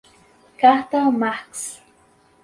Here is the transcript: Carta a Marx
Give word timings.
Carta 0.57 0.97
a 1.05 1.11
Marx 1.11 1.83